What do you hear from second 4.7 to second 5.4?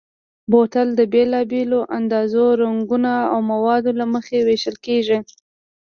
کېږي.